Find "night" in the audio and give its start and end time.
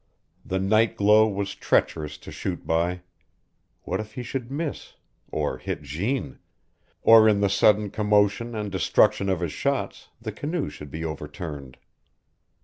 0.57-0.95